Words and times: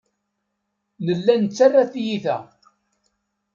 Nella 1.05 1.33
nettarra 1.37 1.83
tiyita. 1.91 2.37